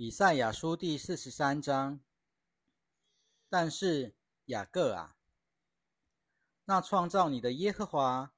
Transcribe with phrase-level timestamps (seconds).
[0.00, 1.98] 以赛亚书第四十三章。
[3.48, 5.16] 但是雅各啊，
[6.66, 8.32] 那创造你的耶和华，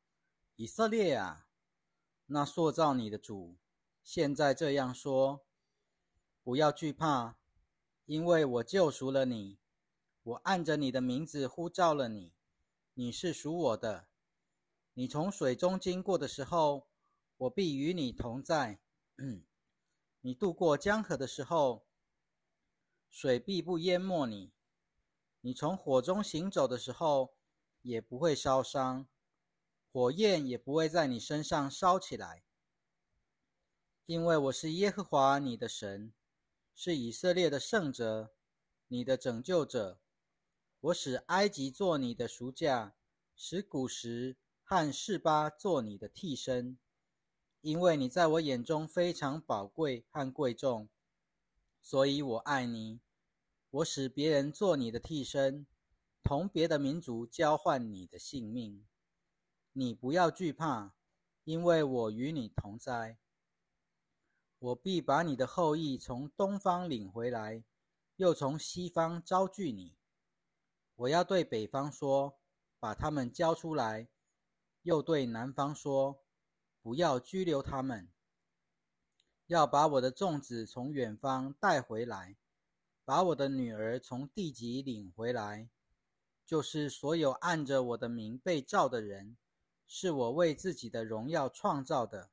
[0.57, 1.46] 以色列啊，
[2.25, 3.59] 那塑造你的主，
[4.03, 5.45] 现在这样说：
[6.43, 7.36] 不要惧怕，
[8.06, 9.58] 因为我救赎了你，
[10.22, 12.32] 我按着你的名字呼召了你，
[12.95, 14.06] 你是属我的。
[14.95, 16.88] 你从水中经过的时候，
[17.36, 18.80] 我必与你同在。
[20.23, 21.87] 你渡过江河的时候，
[23.09, 24.52] 水必不淹没你；
[25.41, 27.34] 你从火中行走的时候，
[27.80, 29.09] 也不会烧伤，
[29.91, 32.45] 火焰也不会在你身上烧起来。
[34.05, 36.12] 因为我是耶和华你的神，
[36.74, 38.34] 是以色列的圣者，
[38.88, 40.01] 你的拯救者。
[40.80, 42.95] 我使埃及做你的赎价，
[43.34, 46.79] 使古时和示巴做你的替身。
[47.62, 50.88] 因为你在我眼中非常宝贵和贵重，
[51.82, 53.01] 所以我爱你。
[53.71, 55.66] 我使别人做你的替身，
[56.23, 58.87] 同别的民族交换你的性命。
[59.74, 60.95] 你不要惧怕，
[61.45, 63.18] 因为我与你同在。
[64.59, 67.62] 我必把你的后裔从东方领回来，
[68.16, 69.94] 又从西方招聚你。
[70.97, 72.38] 我要对北方说，
[72.78, 74.09] 把他们交出来；
[74.82, 76.22] 又对南方说。
[76.82, 78.09] 不要拘留他们，
[79.47, 82.36] 要把我的粽子从远方带回来，
[83.04, 85.69] 把我的女儿从地极领回来，
[86.47, 89.36] 就是所有按着我的名被造的人，
[89.86, 92.31] 是我为自己的荣耀创造的，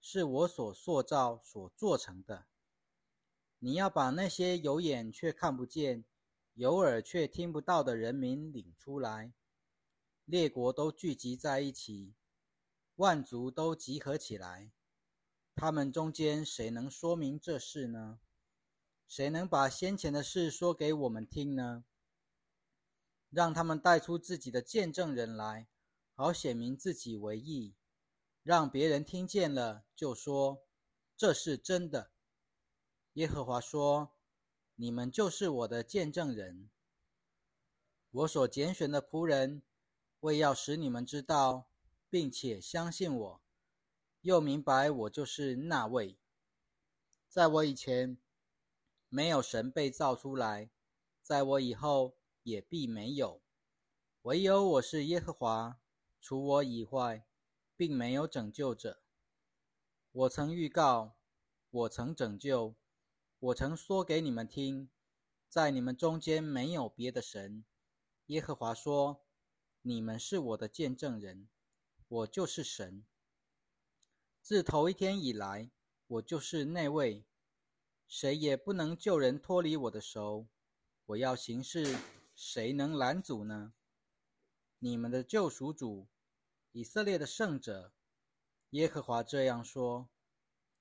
[0.00, 2.46] 是我所塑造所做成的。
[3.58, 6.04] 你要把那些有眼却看不见、
[6.54, 9.32] 有耳却听不到的人民领出来，
[10.24, 12.14] 列国都聚集在一起。
[13.02, 14.70] 万族都集合起来，
[15.56, 18.20] 他们中间谁能说明这事呢？
[19.08, 21.84] 谁能把先前的事说给我们听呢？
[23.28, 25.66] 让他们带出自己的见证人来，
[26.14, 27.74] 好显明自己为义，
[28.44, 30.62] 让别人听见了就说
[31.16, 32.12] 这是真的。
[33.14, 34.14] 耶和华说
[34.76, 36.70] ：“你们就是我的见证人，
[38.12, 39.64] 我所拣选的仆人，
[40.20, 41.66] 为要使你们知道。”
[42.12, 43.42] 并且相信我，
[44.20, 46.18] 又明白我就是那位。
[47.26, 48.18] 在我以前，
[49.08, 50.68] 没有神被造出来；
[51.22, 53.40] 在我以后，也必没有。
[54.24, 55.80] 唯有我是耶和华，
[56.20, 57.26] 除我以外，
[57.78, 59.02] 并没有拯救者。
[60.10, 61.16] 我曾预告，
[61.70, 62.74] 我曾拯救，
[63.38, 64.90] 我曾说给你们听，
[65.48, 67.64] 在你们中间没有别的神。
[68.26, 69.24] 耶和华说
[69.80, 71.48] ：“你们是我的见证人。”
[72.12, 73.06] 我就是神。
[74.42, 75.70] 自头一天以来，
[76.06, 77.24] 我就是那位，
[78.06, 80.46] 谁也不能救人脱离我的手。
[81.06, 81.96] 我要行事，
[82.36, 83.72] 谁能拦阻呢？
[84.78, 86.06] 你们的救赎主，
[86.72, 87.94] 以色列的圣者，
[88.70, 90.10] 耶和华这样说：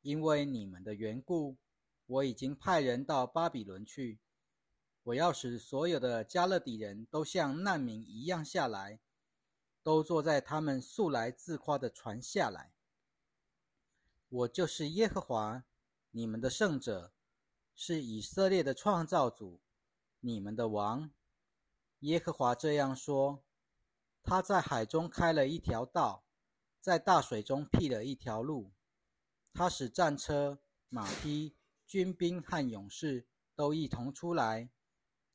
[0.02, 1.56] 因为你们的缘故，
[2.08, 4.20] 我已经派人到巴比伦去。
[5.04, 9.00] 我要使所有的加勒底人都像难民一样下来。
[9.84, 12.74] 都坐在他们素来自夸的船下来。
[14.30, 15.64] 我就是耶和华，
[16.12, 17.14] 你们的圣者，
[17.76, 19.60] 是以色列的创造主，
[20.20, 21.12] 你们的王。
[22.00, 23.44] 耶和华这样说：
[24.24, 26.24] 他在海中开了一条道，
[26.80, 28.72] 在大水中辟了一条路。
[29.54, 31.56] 他使战车、马匹、
[31.86, 34.70] 军兵和勇士都一同出来，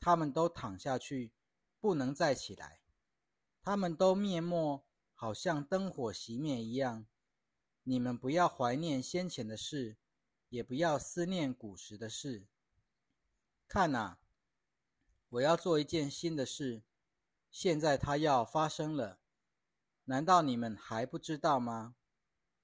[0.01, 1.35] 他们都躺下去，
[1.79, 2.81] 不能再起来。
[3.67, 7.05] 他们都灭没，好像灯火熄灭一样。
[7.83, 9.97] 你们不要怀念先前的事，
[10.51, 12.47] 也不要思念古时的事。
[13.67, 14.19] 看呐，
[15.31, 16.85] 我要做一件新的事，
[17.51, 19.19] 现在它要发生了。
[20.05, 21.97] 难道你们还不知道吗？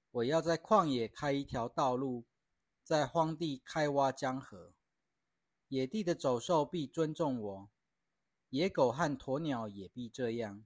[0.09, 2.23] 我要在旷野开一条道路，
[2.81, 4.73] 在荒地开挖江河。
[5.67, 7.69] 野地的走兽必尊重我，
[8.51, 10.63] 野狗和鸵鸟也必这样。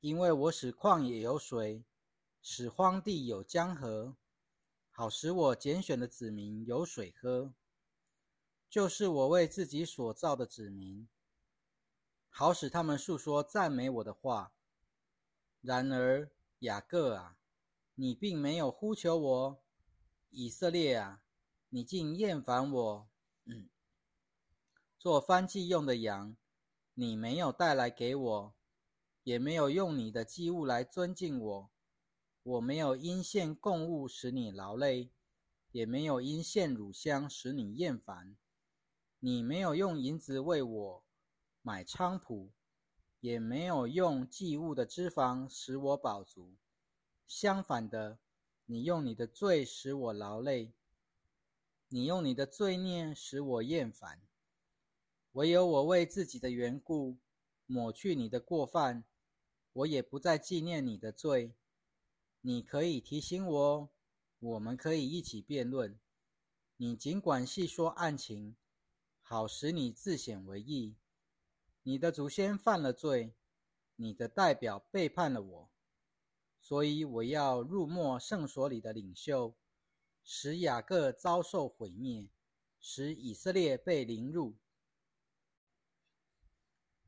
[0.00, 1.84] 因为我使旷野有水，
[2.40, 4.16] 使荒地有江河，
[4.90, 7.52] 好使我拣选的子民有水喝，
[8.70, 11.06] 就是我为自己所造的子民，
[12.30, 14.52] 好使他们述说赞美我的话。
[15.60, 16.30] 然而
[16.60, 17.36] 雅各啊，
[17.94, 19.60] 你并没有呼求我；
[20.30, 21.20] 以色列啊，
[21.68, 23.08] 你竟厌烦我。
[23.44, 23.68] 嗯
[24.98, 26.36] 做翻祭用的羊，
[26.94, 28.54] 你没有带来给我。
[29.22, 31.70] 也没有用你的祭物来尊敬我，
[32.42, 35.10] 我没有因献供物使你劳累，
[35.72, 38.36] 也没有因献乳香使你厌烦。
[39.18, 41.04] 你没有用银子为我
[41.60, 42.50] 买菖蒲，
[43.20, 46.56] 也没有用祭物的脂肪使我饱足。
[47.26, 48.18] 相反的，
[48.64, 50.72] 你用你的罪使我劳累，
[51.88, 54.22] 你用你的罪孽使我厌烦。
[55.32, 57.18] 唯有我为自己的缘故
[57.66, 59.04] 抹去你的过犯，
[59.72, 61.54] 我也不再纪念你的罪。
[62.40, 63.90] 你可以提醒我，
[64.38, 65.98] 我们可以一起辩论。
[66.76, 68.56] 你尽管细说案情。
[69.22, 70.96] 好使你自显为义。
[71.84, 73.36] 你的祖先犯了罪，
[73.94, 75.70] 你的代表背叛了我，
[76.58, 79.54] 所以我要入没圣所里的领袖，
[80.24, 82.28] 使雅各遭受毁灭，
[82.80, 84.56] 使以色列被凌辱。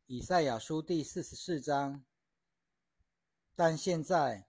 [0.07, 2.05] 以赛亚书第四十四章。
[3.55, 4.49] 但现在，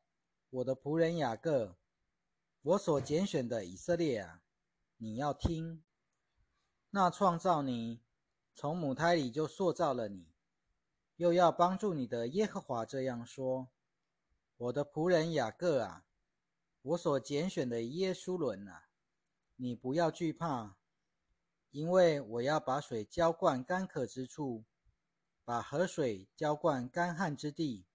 [0.49, 1.75] 我的仆人雅各，
[2.61, 4.41] 我所拣选的以色列啊，
[4.97, 5.83] 你要听。
[6.91, 8.01] 那创造你，
[8.53, 10.31] 从母胎里就塑造了你，
[11.17, 13.69] 又要帮助你的耶和华这样说
[14.55, 16.05] ：“我的仆人雅各啊，
[16.81, 18.87] 我所拣选的耶稣伦啊，
[19.57, 20.77] 你不要惧怕，
[21.71, 24.63] 因为我要把水浇灌干渴之处，
[25.43, 27.85] 把河水浇灌干旱之地。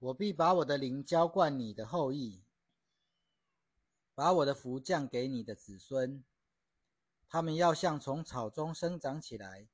[0.00, 2.42] 我必把我的灵浇灌你的后裔，
[4.14, 6.24] 把我的福降给你的子孙。”
[7.28, 9.68] 他们要像从草中生长起来，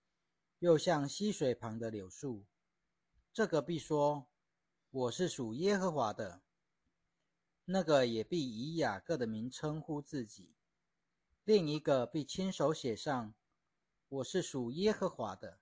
[0.59, 2.45] 又像溪水旁的柳树。
[3.33, 4.27] 这个必说
[4.91, 6.43] ：“我是属耶和华的。”
[7.67, 10.57] 那个也必以雅各的名称呼自己。
[11.45, 13.33] 另一个必亲手写上
[14.09, 15.61] ：“我是属耶和华的，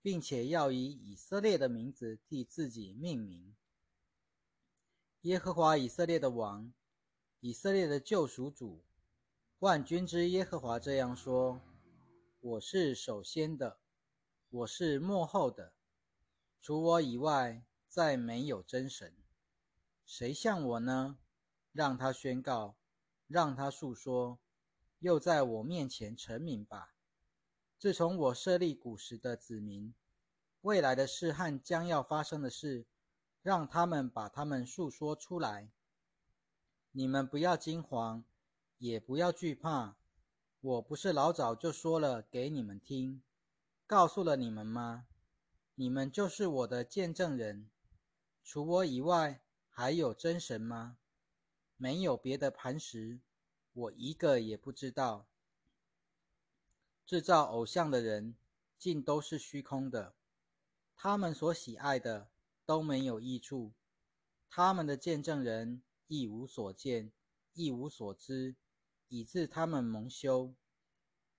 [0.00, 3.56] 并且要以以色列的名字替自己命名。”
[5.22, 6.72] 耶和华以色列的王，
[7.40, 8.84] 以色列的救赎主。
[9.58, 11.60] 万军之耶和华这样说
[12.38, 13.80] ：“我是首先的，
[14.48, 15.72] 我是幕后的，
[16.60, 19.12] 除我以外，再没有真神。
[20.06, 21.18] 谁像我呢？
[21.72, 22.76] 让他宣告，
[23.26, 24.38] 让他述说，
[25.00, 26.94] 又在我面前成名吧。
[27.76, 29.92] 自从我设立古时的子民，
[30.60, 32.86] 未来的事和将要发生的事，
[33.42, 35.70] 让他们把他们诉说出来。
[36.92, 38.24] 你们不要惊慌。”
[38.78, 39.96] 也不要惧怕，
[40.60, 43.24] 我不是老早就说了给你们听，
[43.88, 45.08] 告诉了你们吗？
[45.74, 47.68] 你们就是我的见证人。
[48.44, 50.98] 除我以外，还有真神吗？
[51.76, 53.18] 没有别的磐石，
[53.72, 55.26] 我一个也不知道。
[57.04, 58.36] 制造偶像的人，
[58.78, 60.14] 尽都是虚空的，
[60.94, 62.30] 他们所喜爱的
[62.68, 63.72] 都没有益处，
[64.50, 67.10] 他们的见证人一无所见，
[67.54, 68.56] 一无所知。
[69.08, 70.54] 以致他们蒙羞。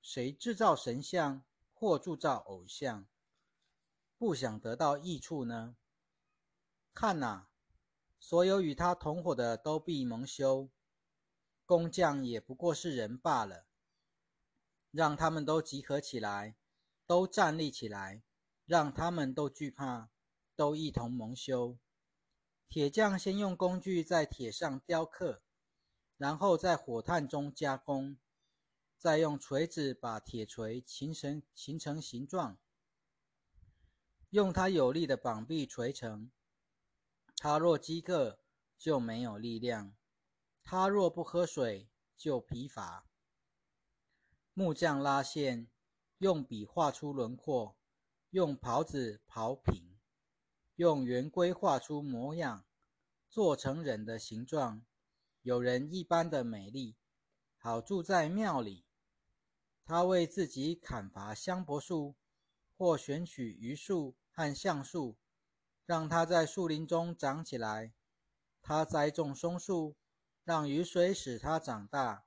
[0.01, 3.07] 谁制造神像或铸造偶像，
[4.17, 5.77] 不想得到益处呢？
[6.95, 7.51] 看哪，
[8.19, 10.71] 所有与他同伙的都必蒙羞，
[11.63, 13.67] 工匠也不过是人罢了。
[14.89, 16.55] 让他们都集合起来，
[17.05, 18.23] 都站立起来，
[18.65, 20.09] 让他们都惧怕，
[20.59, 21.79] 都一同蒙羞。
[22.67, 25.41] 铁匠先用工具在铁上雕刻。
[26.17, 28.17] 然后在火炭中加工，
[28.97, 32.57] 再用锤子把铁锤形成形成形状，
[34.31, 36.29] 用它有力的膀臂锤成。
[37.37, 38.41] 他若饥饿，
[38.77, 39.93] 就没有力量；
[40.61, 43.07] 他若不喝水，就疲乏。
[44.53, 45.69] 木匠拉线，
[46.17, 47.77] 用笔画出轮廓，
[48.31, 49.88] 用刨子刨平，
[50.79, 52.63] 用圆规画出模样，
[53.29, 54.81] 做成人的形状。
[55.41, 56.95] 有人一般的美丽，
[57.57, 58.85] 好住在庙里。
[59.83, 62.15] 他为自己砍伐香柏树，
[62.77, 65.17] 或选取榆树和橡树，
[65.85, 67.91] 让它在树林中长起来。
[68.61, 69.97] 他栽种松树，
[70.45, 72.23] 让雨水使它长大。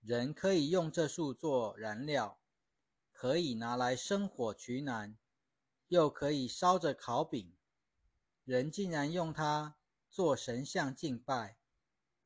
[0.00, 2.40] 人可以用这树做燃料，
[3.12, 5.16] 可以拿来生火取暖，
[5.88, 7.56] 又可以烧着烤饼。
[8.44, 9.76] 人竟然用它
[10.10, 11.58] 做神像敬拜。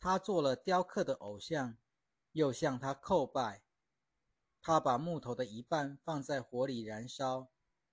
[0.01, 1.77] 他做了雕刻的偶像，
[2.31, 3.65] 又向他叩拜。
[4.63, 7.49] 他把木头的一半放在火里燃烧，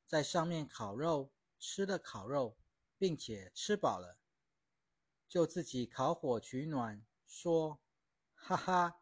[0.06, 2.58] 在上面烤肉，吃了烤肉，
[3.00, 4.20] 并且吃饱了，
[5.28, 7.80] 就自己烤火取暖，说
[8.36, 9.00] ：“哈哈，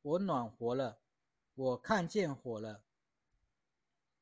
[0.00, 1.00] 我暖和了，
[1.54, 2.84] 我看见火了。”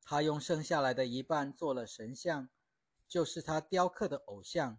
[0.04, 2.48] 他用剩下来的一半做了神像，
[3.08, 4.78] 就是他雕刻的偶像。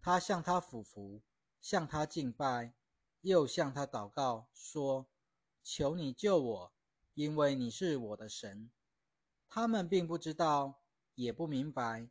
[0.00, 1.22] 他向他俯伏。
[1.60, 2.74] 向他敬拜，
[3.22, 5.08] 又向他祷告说
[5.64, 6.72] ：“求你救我，
[7.14, 8.70] 因为你是我的神。”
[9.48, 10.82] 他们并不知道，
[11.14, 12.10] 也不明白，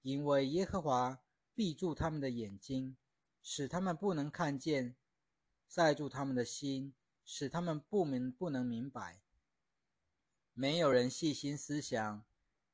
[0.00, 1.22] 因为耶和华
[1.54, 2.96] 闭住他们的眼睛，
[3.42, 4.94] 使他们不能看见；
[5.68, 6.94] 塞住他们的心，
[7.26, 9.20] 使他们不明不能明白。
[10.56, 12.24] 没有人细心思想，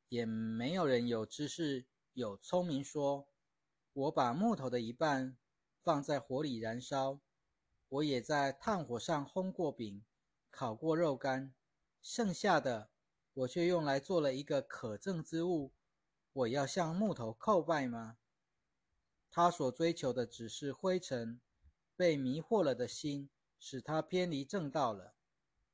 [0.08, 3.26] 也没有人有知识、有聪明，说
[3.94, 5.38] ：“我把木头的一半
[5.82, 7.20] 放在火里燃烧，
[7.88, 10.04] 我也在炭火上烘过饼，
[10.50, 11.54] 烤过肉干，
[12.02, 12.90] 剩下的。”
[13.32, 15.72] 我却用来做了一个可憎之物，
[16.32, 18.18] 我要向木头叩拜吗？
[19.30, 21.40] 他所追求的只是灰尘，
[21.96, 25.14] 被迷惑了的心使他偏离正道了。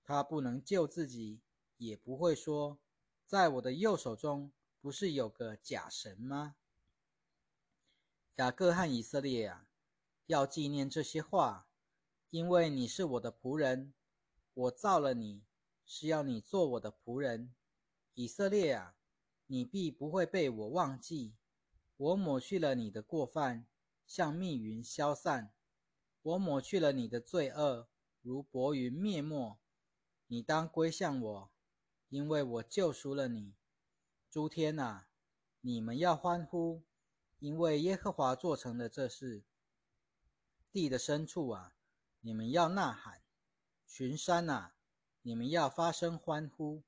[0.04, 1.40] 他不能救自己，
[1.76, 2.78] 也不会说，
[3.24, 6.56] 在我的右手中不是有个假神吗？
[8.36, 9.68] 雅各和以色列啊，
[10.26, 11.68] 要纪念这些话，
[12.30, 13.94] 因为你是我的仆人，
[14.54, 15.44] 我造了你。
[15.88, 17.54] 是要你做我的仆人，
[18.14, 18.96] 以色列啊，
[19.46, 21.36] 你必不会被我忘记。
[21.96, 23.68] 我抹去了你的过犯，
[24.04, 25.52] 像密云消散；
[26.22, 27.86] 我抹去了你的罪恶，
[28.20, 29.60] 如薄云灭没。
[30.26, 31.50] 你当归向我，
[32.08, 33.54] 因为我救赎了你。
[34.30, 35.08] 诸天啊，
[35.60, 36.82] 你们要欢呼，
[37.38, 39.44] 因为耶和华做成了这事。
[40.70, 41.74] 地的深处啊，
[42.20, 43.20] 你们要呐喊；
[43.86, 44.74] 群山啊。
[45.22, 46.84] 你们要发声欢呼，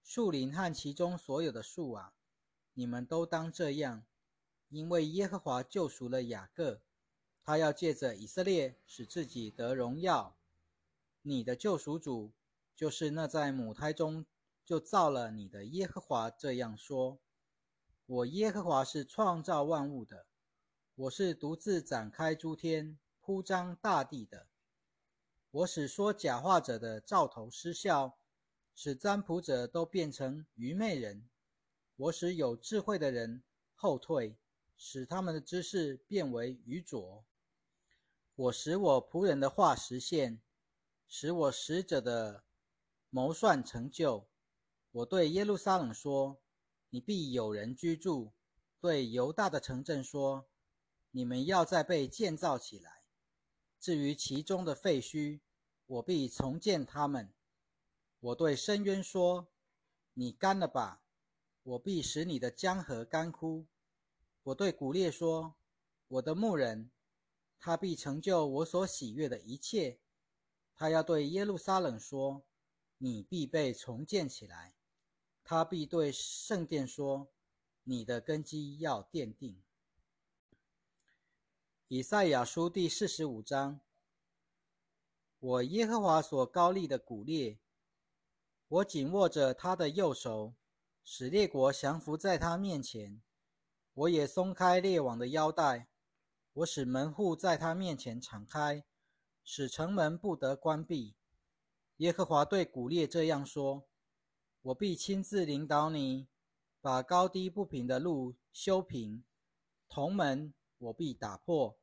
[0.00, 2.14] 树林和其中所有的树啊，
[2.74, 4.04] 你们都当这样，
[4.68, 6.82] 因为耶和华救赎了雅各，
[7.42, 10.36] 他要借着以色列使自己得荣耀。
[11.22, 12.32] 你的救赎主
[12.76, 14.24] 就是那在母胎中
[14.64, 17.20] 就造了你的耶和华这样说：
[18.06, 20.26] 我耶和华是创造万物的，
[20.94, 24.46] 我是独自展开诸天、铺张大地的。
[25.50, 28.18] 我使说假话者的兆头失效，
[28.74, 31.28] 使占卜者都变成愚昧人。
[31.96, 33.44] 我使有智慧的人
[33.74, 34.36] 后退，
[34.76, 37.24] 使他们的知识变为愚拙。
[38.34, 40.40] 我使我仆人的话实现，
[41.06, 42.44] 使我使者的
[43.10, 44.26] 谋算成就。
[44.94, 46.40] 我对耶路撒冷说
[46.90, 48.32] ：“你必有人居住。”
[48.80, 50.46] 对犹大的城镇说
[51.10, 53.02] ：“你们要再被建造起来。”
[53.80, 55.40] 至于其中的废墟，
[55.86, 57.34] 我必重建他们。
[58.20, 59.48] 我对深渊说
[60.14, 61.02] ：“你干了吧！”
[61.64, 63.66] 我必使你的江河干枯。
[64.44, 65.56] 我对古列说
[66.06, 66.92] ：“我的牧人，
[67.58, 69.98] 他必成就我所喜悦的一切。”
[70.76, 72.44] 他要对耶路撒冷说
[72.98, 74.76] ：“你必被重建起来。”
[75.44, 77.28] 他必对圣殿说
[77.84, 79.62] ：“你的根基要奠定。”
[81.88, 83.80] 以赛亚书第四十五章。
[85.38, 87.58] 我耶和华所高立的古列，
[88.68, 90.54] 我紧握着他的右手，
[91.04, 93.20] 使列国降服在他面前。
[93.92, 95.88] 我也松开列王的腰带，
[96.54, 98.82] 我使门户在他面前敞开，
[99.44, 101.14] 使城门不得关闭。
[101.98, 103.86] 耶和华对古列这样说：
[104.64, 106.26] 我必亲自领导你，
[106.80, 109.22] 把高低不平的路修平。
[109.90, 111.76] 铜门我必打破，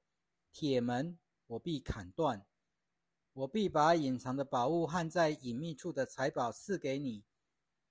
[0.51, 2.43] 铁门我必砍断。
[3.33, 7.23] 我必把隐藏的宝物和在隐秘处的财宝赐给你，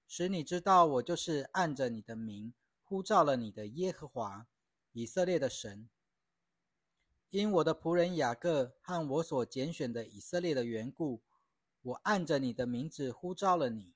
[0.08, 4.48] 使你知道我就是按着你的名呼召了你的耶和华
[4.90, 5.88] 以色列的神。
[7.28, 11.22] 因我的仆人雅各和我所拣选的以色列的缘故，
[11.80, 13.94] 我按着你的名字呼召了你。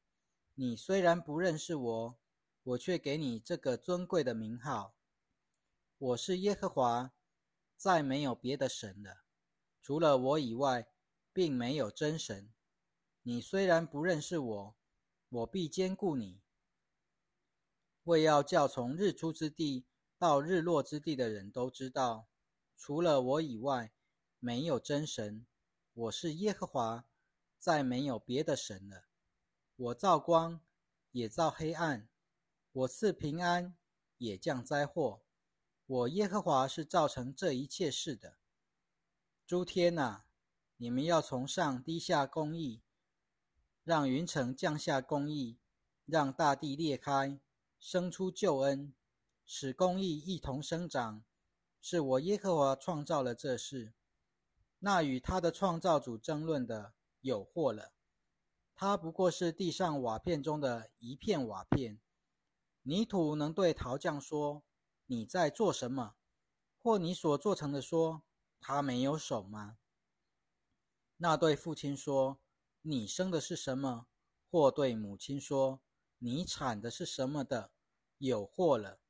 [0.55, 2.19] 你虽然不认识我，
[2.63, 4.97] 我却给你这个尊贵的名号。
[5.99, 7.13] 我是耶和华，
[7.77, 9.25] 再没有别的神了，
[9.81, 10.89] 除了我以外。
[11.35, 12.55] 并没有真神。
[13.23, 14.77] 你虽然不认识我，
[15.29, 16.41] 我必兼顾你。
[18.05, 19.85] 为要叫从日出之地
[20.17, 22.29] 到日落之地的人都知道，
[22.77, 23.93] 除了我以外，
[24.39, 25.45] 没有真神。
[25.93, 27.05] 我是耶和华，
[27.59, 29.09] 再没有别的神了。
[29.77, 30.61] 我造光，
[31.11, 32.07] 也造黑暗；
[32.71, 33.77] 我赐平安，
[34.19, 35.23] 也降灾祸。
[35.85, 38.37] 我耶和华是造成这一切事的。
[39.45, 40.25] 诸天呐！
[40.77, 42.83] 你们要从上低下公义，
[43.83, 45.59] 让云层降下公义，
[46.07, 47.41] 让大地裂开，
[47.81, 48.95] 生出救恩，
[49.45, 51.25] 使公义一同生长。
[51.81, 53.93] 是我耶和华创造了这事。
[54.79, 57.94] 那与他的创造主争论的有祸了。
[58.75, 62.01] 他不过是地上瓦片中的一片瓦片。
[62.83, 64.63] 泥土能对陶匠说
[65.07, 66.17] ：“你在做什么？”
[66.83, 68.25] 或你所做成的说
[68.61, 69.79] ：“他没有手吗？”
[71.17, 72.41] 那对父亲说
[72.83, 74.07] ：“你生的是什么？”
[74.51, 75.81] 或对母亲说
[76.19, 77.73] ：“你产的是什么的？”
[78.19, 79.01] 有祸了。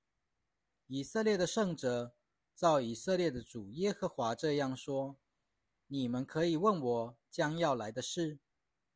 [0.86, 2.14] 以色列的圣者，
[2.54, 5.16] 照以色列的主耶和华这样说
[5.88, 8.38] ：“你们可以问我将要来的事，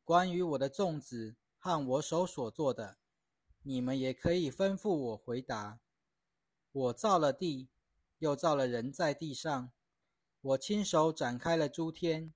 [0.09, 2.97] 关于我的粽子和我手所做的，
[3.61, 5.79] 你们也可以吩咐我回答。
[6.71, 7.69] 我造了地，
[8.17, 9.71] 又造了人在地上，
[10.41, 12.33] 我亲手展开了诸天。”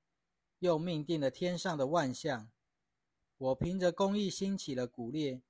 [0.60, 2.52] 又命定了天上的万象。
[3.40, 5.42] 我凭着公义兴起了古列，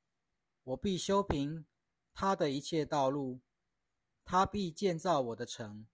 [0.63, 1.65] 我必修平
[2.13, 3.42] 他的一切道路，
[4.24, 5.86] 他必建造我的城，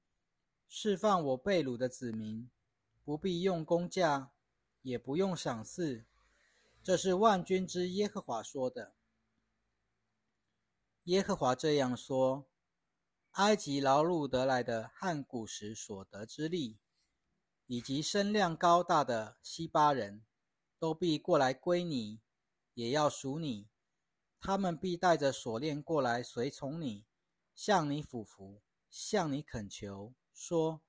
[0.67, 2.51] 释放我被掳的子民，
[3.03, 4.31] 不必用工价，
[4.83, 6.05] 也不用赏赐。
[6.89, 8.95] 这是万军之耶和华说的。
[11.03, 12.49] 耶和华这样说：
[13.33, 16.79] 埃及劳碌得来的和古时所得之利。
[17.67, 20.25] 以及身量高大的西巴人，
[20.79, 22.21] 都必过来归你，
[22.73, 23.69] 也要属你。
[24.39, 27.05] 他们必带着锁链过来随从你，
[27.53, 30.81] 向你俯伏，向你恳求，说：“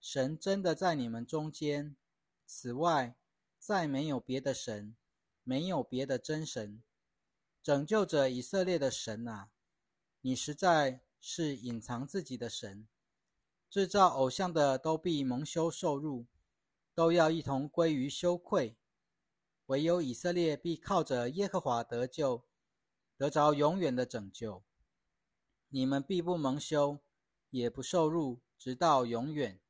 [0.00, 1.96] 神真的在你们中间。
[2.46, 3.16] 此外，
[3.58, 4.94] 再没有别的神，
[5.42, 6.82] 没有别的真神，
[7.62, 9.50] 拯救者以色列的神啊！
[10.20, 12.86] 你实在是隐藏自己的神。”
[13.70, 16.26] 制造偶像的都必蒙羞受辱，
[16.92, 18.76] 都要一同归于羞愧。
[19.66, 22.44] 唯有以色列必靠着耶和华得救，
[23.16, 24.64] 得着永远的拯救。
[25.68, 26.98] 你们必不蒙羞，
[27.50, 29.60] 也不受辱，直到永远。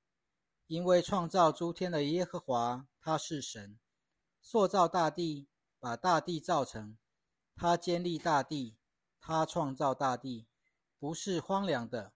[0.67, 3.79] 因为创造诸天的耶和华，他是神，
[4.41, 5.47] 塑造大地，
[5.81, 6.97] 把大地造成。
[7.57, 8.77] 他建立大地，
[9.19, 10.47] 他创造大地，
[10.99, 12.13] 不是荒凉的。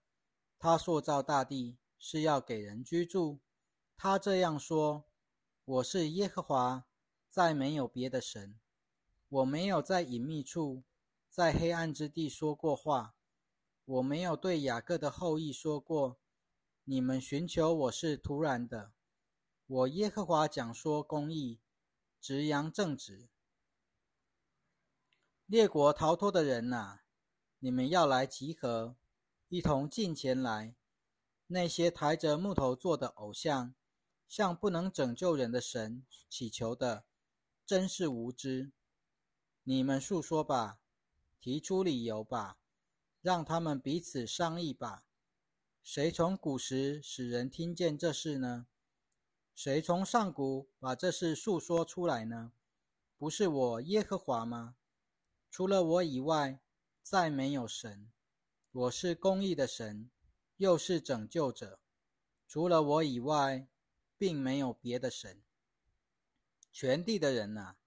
[0.57, 3.41] 他塑造大地是要给人居住。
[3.97, 5.05] 他这样说
[5.65, 6.85] ：“我是耶和华，
[7.27, 8.59] 再没有别的神。
[9.27, 10.83] 我没有在隐秘处，
[11.29, 13.15] 在黑暗之地说过话。
[13.85, 16.17] 我没有对雅各的后裔说过：
[16.85, 18.93] 你们寻求我是突然的。
[19.67, 21.59] 我耶和华讲说公义，
[22.19, 23.29] 直扬正直。
[25.47, 27.01] 列国逃脱的人呐，
[27.59, 28.95] 你们要来集合。”
[29.47, 30.75] 一同进前来，
[31.47, 33.75] 那些抬着木头做的偶像，
[34.27, 37.05] 向不能拯救人的神祈求的，
[37.63, 38.71] 真是无知。
[39.63, 40.79] 你们诉说吧，
[41.39, 42.57] 提出理由吧，
[43.21, 45.05] 让他们彼此商议吧。
[45.83, 48.65] 谁从古时使人听见这事呢？
[49.53, 52.51] 谁从上古把这事诉说出来呢？
[53.15, 54.75] 不是我耶和华吗？
[55.57, 56.59] 除了我以外，
[57.01, 58.11] 再没有神。
[58.73, 60.11] 我是公义的神，
[60.57, 61.79] 又是拯救者，
[62.45, 63.69] 除了我以外，
[64.17, 65.41] 并没有别的神。
[66.73, 67.77] 全地的人呐，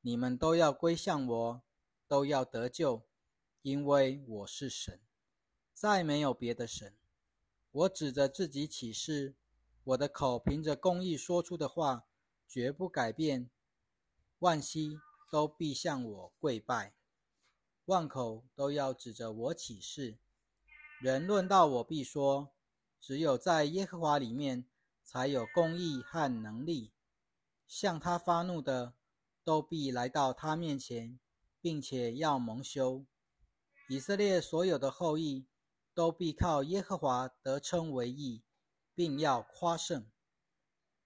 [0.00, 1.62] 你们都要归向我，
[2.08, 3.06] 都要得救，
[3.60, 4.98] 因为我是神，
[5.74, 6.96] 再没有别的神。
[7.70, 9.34] 我指着自己起誓，
[9.84, 12.06] 我的口凭着公义说出的话，
[12.48, 13.50] 绝不改变。
[14.38, 14.98] 万膝
[15.30, 16.94] 都必向我跪拜，
[17.90, 20.16] 万口都要指着我起誓。
[21.00, 22.52] 人论到我，必说：
[23.00, 24.64] 只有在耶和华里面，
[25.02, 26.92] 才有公义和能力。
[27.66, 28.94] 向他发怒的，
[29.42, 31.18] 都必来到他面前，
[31.60, 33.04] 并且要蒙羞。
[33.88, 35.48] 以色列所有的后裔，
[35.92, 38.44] 都必靠耶和华得称为义，
[38.94, 40.06] 并要夸胜。